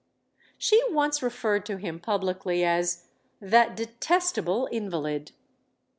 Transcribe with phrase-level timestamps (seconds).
[0.57, 3.05] She once referred to him publicly as
[3.39, 5.31] "that detest able invalid."